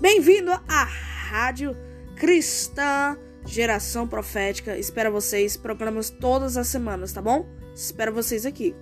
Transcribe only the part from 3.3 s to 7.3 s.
Geração Profética. Espero vocês, programas todas as semanas, tá